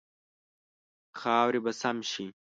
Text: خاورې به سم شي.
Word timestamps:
خاورې 1.19 1.59
به 1.63 1.71
سم 1.81 1.97
شي. 2.11 2.25